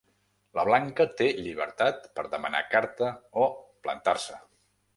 [0.59, 3.13] La banca té llibertat per demanar carta
[3.45, 3.47] o
[3.87, 4.43] plantar-se.